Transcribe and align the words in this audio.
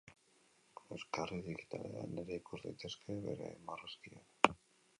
Euskarri 0.95 1.37
digitalean 1.49 2.17
ere 2.23 2.39
ikus 2.43 2.63
daitezke 2.65 3.19
bere 3.29 3.53
marrazkiak. 3.69 4.53